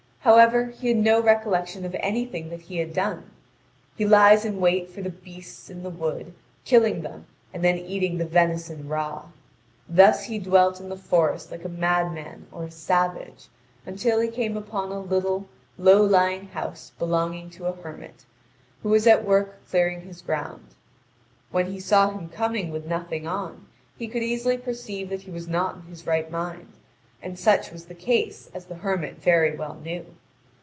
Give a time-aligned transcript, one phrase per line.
[0.23, 3.31] However, he had no recollection of anything that he had done.
[3.97, 6.29] He lies in wait for the beasts in the woods,
[6.63, 9.29] killing them, and then eating the venison raw.
[9.89, 13.47] Thus he dwelt in the forest like a madman or a savage,
[13.83, 15.47] until he came upon a little,
[15.79, 18.23] low lying house belonging to a hermit,
[18.83, 20.67] who was at work clearing his ground.
[21.49, 23.65] When he saw him coming with nothing on,
[23.97, 26.73] he could easily perceive that he was not in his right mind;
[27.23, 30.03] and such was the case, as the hermit very well knew.